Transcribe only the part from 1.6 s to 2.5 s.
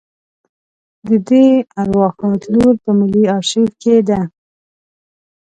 ارواښاد